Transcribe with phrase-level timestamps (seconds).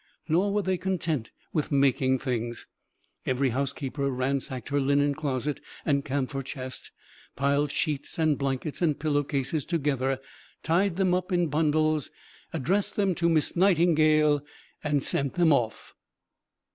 [0.27, 2.65] Nor were they content with making things.
[3.27, 6.89] Every housekeeper ransacked her linen closet and camphor chest,
[7.35, 10.19] piled sheets and blankets and pillowcases together,
[10.63, 12.09] tied them up in bundles,
[12.51, 14.43] addressed them to Miss Nightingale,
[14.83, 15.93] and sent them off.